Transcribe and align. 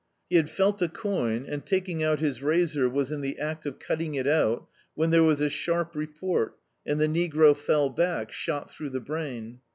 He 0.31 0.35
had 0.35 0.49
felt 0.49 0.81
a 0.81 0.89
coin 0.89 1.45
and, 1.47 1.63
taking 1.63 2.01
out 2.01 2.21
his 2.21 2.41
razor, 2.41 2.89
was 2.89 3.11
in 3.11 3.21
the 3.21 3.37
act 3.37 3.67
of 3.67 3.77
cutting 3.77 4.15
it 4.15 4.25
out, 4.25 4.67
when 4.95 5.11
there 5.11 5.21
was 5.21 5.41
a 5.41 5.47
sharp 5.51 5.93
report, 5.95 6.57
and 6.87 6.99
the 6.99 7.05
negro 7.05 7.55
fell 7.55 7.87
back 7.87 8.31
shot 8.31 8.71
through 8.71 8.89
the 8.89 8.99
brain. 8.99 9.59